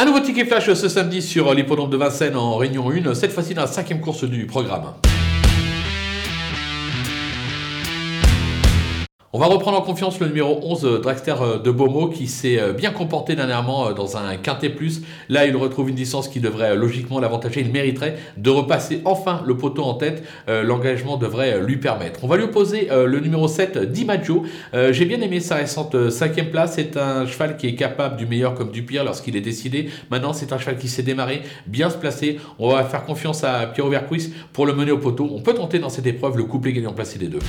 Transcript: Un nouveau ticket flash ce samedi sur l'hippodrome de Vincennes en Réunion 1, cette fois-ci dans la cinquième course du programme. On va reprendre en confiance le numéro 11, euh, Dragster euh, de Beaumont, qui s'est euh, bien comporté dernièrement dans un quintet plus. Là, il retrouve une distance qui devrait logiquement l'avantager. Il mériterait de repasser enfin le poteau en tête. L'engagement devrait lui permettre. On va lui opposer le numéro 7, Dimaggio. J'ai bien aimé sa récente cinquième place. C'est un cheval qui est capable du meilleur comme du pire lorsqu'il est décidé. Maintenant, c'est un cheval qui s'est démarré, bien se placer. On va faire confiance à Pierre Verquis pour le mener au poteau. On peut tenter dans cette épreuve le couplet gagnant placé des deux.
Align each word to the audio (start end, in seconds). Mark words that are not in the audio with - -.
Un 0.00 0.04
nouveau 0.04 0.20
ticket 0.20 0.44
flash 0.44 0.72
ce 0.74 0.88
samedi 0.88 1.20
sur 1.20 1.52
l'hippodrome 1.52 1.90
de 1.90 1.96
Vincennes 1.96 2.36
en 2.36 2.56
Réunion 2.56 2.88
1, 2.88 3.14
cette 3.14 3.32
fois-ci 3.32 3.54
dans 3.54 3.62
la 3.62 3.66
cinquième 3.66 4.00
course 4.00 4.22
du 4.22 4.46
programme. 4.46 4.92
On 9.34 9.38
va 9.38 9.44
reprendre 9.44 9.76
en 9.78 9.82
confiance 9.82 10.18
le 10.20 10.28
numéro 10.28 10.58
11, 10.62 10.86
euh, 10.86 10.98
Dragster 11.00 11.34
euh, 11.42 11.58
de 11.58 11.70
Beaumont, 11.70 12.08
qui 12.08 12.28
s'est 12.28 12.58
euh, 12.58 12.72
bien 12.72 12.92
comporté 12.92 13.36
dernièrement 13.36 13.92
dans 13.92 14.16
un 14.16 14.38
quintet 14.38 14.70
plus. 14.70 15.02
Là, 15.28 15.44
il 15.44 15.54
retrouve 15.54 15.90
une 15.90 15.96
distance 15.96 16.28
qui 16.28 16.40
devrait 16.40 16.74
logiquement 16.74 17.20
l'avantager. 17.20 17.60
Il 17.60 17.70
mériterait 17.70 18.16
de 18.38 18.48
repasser 18.48 19.02
enfin 19.04 19.42
le 19.46 19.54
poteau 19.54 19.82
en 19.82 19.94
tête. 19.94 20.24
L'engagement 20.46 21.18
devrait 21.18 21.60
lui 21.60 21.76
permettre. 21.76 22.20
On 22.24 22.26
va 22.26 22.36
lui 22.38 22.44
opposer 22.44 22.88
le 22.90 23.20
numéro 23.20 23.48
7, 23.48 23.92
Dimaggio. 23.92 24.44
J'ai 24.90 25.04
bien 25.04 25.20
aimé 25.20 25.40
sa 25.40 25.56
récente 25.56 26.10
cinquième 26.10 26.50
place. 26.50 26.74
C'est 26.76 26.96
un 26.96 27.26
cheval 27.26 27.56
qui 27.56 27.66
est 27.68 27.74
capable 27.74 28.16
du 28.16 28.26
meilleur 28.26 28.54
comme 28.54 28.70
du 28.70 28.82
pire 28.82 29.04
lorsqu'il 29.04 29.36
est 29.36 29.42
décidé. 29.42 29.90
Maintenant, 30.10 30.32
c'est 30.32 30.52
un 30.52 30.58
cheval 30.58 30.78
qui 30.78 30.88
s'est 30.88 31.02
démarré, 31.02 31.42
bien 31.66 31.90
se 31.90 31.96
placer. 31.98 32.38
On 32.58 32.70
va 32.70 32.84
faire 32.84 33.04
confiance 33.04 33.44
à 33.44 33.66
Pierre 33.66 33.88
Verquis 33.88 34.32
pour 34.52 34.64
le 34.64 34.72
mener 34.74 34.92
au 34.92 34.98
poteau. 34.98 35.28
On 35.34 35.42
peut 35.42 35.54
tenter 35.54 35.78
dans 35.78 35.90
cette 35.90 36.06
épreuve 36.06 36.36
le 36.36 36.44
couplet 36.44 36.72
gagnant 36.72 36.92
placé 36.92 37.18
des 37.18 37.28
deux. 37.28 37.40